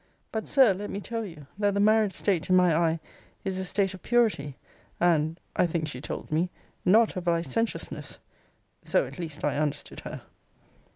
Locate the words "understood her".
9.57-10.23